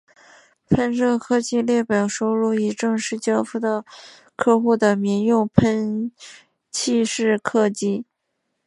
[0.67, 3.85] 喷射客机列表收录已正式交付到
[4.35, 6.11] 客户的民用喷
[6.71, 8.03] 气式客机。